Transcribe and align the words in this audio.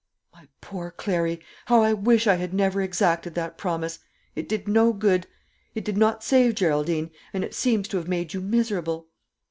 "My 0.33 0.47
poor 0.61 0.89
Clary, 0.89 1.41
how 1.67 1.83
I 1.83 1.93
wish 1.93 2.25
I 2.25 2.33
had 2.33 2.55
never 2.55 2.81
exacted 2.81 3.35
that 3.35 3.55
promise! 3.59 3.99
It 4.35 4.49
did 4.49 4.67
no 4.67 4.93
good; 4.93 5.27
it 5.75 5.85
did 5.85 5.95
not 5.95 6.23
save 6.23 6.55
Geraldine, 6.55 7.11
and 7.33 7.43
it 7.43 7.53
seems 7.53 7.87
to 7.89 7.97
have 7.97 8.07
made 8.07 8.33
you 8.33 8.41
miserable. 8.41 9.09